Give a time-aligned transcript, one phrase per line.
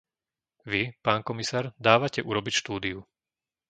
[0.71, 2.99] Vy, pán komisár, dávate urobiť štúdiu.